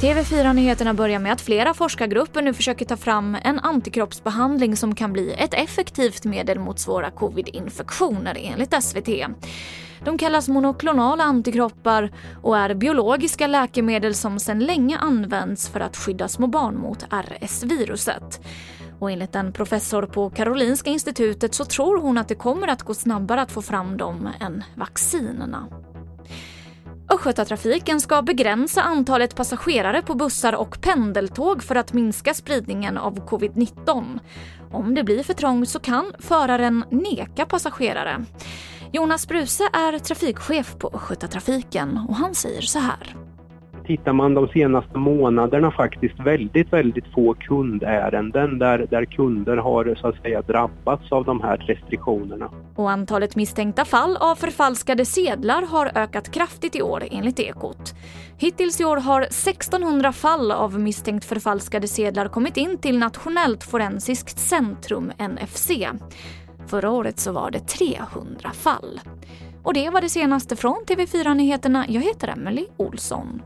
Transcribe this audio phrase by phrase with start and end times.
[0.00, 5.32] TV4-nyheterna börjar med att flera forskargrupper nu försöker ta fram en antikroppsbehandling som kan bli
[5.32, 9.08] ett effektivt medel mot svåra covid-infektioner enligt SVT.
[10.04, 12.10] De kallas monoklonala antikroppar
[12.42, 18.40] och är biologiska läkemedel som sedan länge används för att skydda små barn mot RS-viruset.
[18.98, 22.94] Och enligt en professor på Karolinska institutet så tror hon att det kommer att gå
[22.94, 25.68] snabbare att få fram dem än vaccinerna.
[27.10, 34.18] Östgötatrafiken ska begränsa antalet passagerare på bussar och pendeltåg för att minska spridningen av covid-19.
[34.72, 38.24] Om det blir för trångt så kan föraren neka passagerare.
[38.92, 43.27] Jonas Bruse är trafikchef på Östgötatrafiken och han säger så här
[43.88, 50.08] tittar man de senaste månaderna faktiskt väldigt, väldigt få kundärenden där, där kunder har så
[50.08, 52.50] att säga drabbats av de här restriktionerna.
[52.76, 57.94] Och antalet misstänkta fall av förfalskade sedlar har ökat kraftigt i år enligt Ekot.
[58.38, 64.38] Hittills i år har 1600 fall av misstänkt förfalskade sedlar kommit in till Nationellt forensiskt
[64.38, 65.70] centrum, NFC.
[66.66, 69.00] Förra året så var det 300 fall.
[69.62, 71.84] Och det var det senaste från TV4 Nyheterna.
[71.88, 73.42] Jag heter Emily Olsson.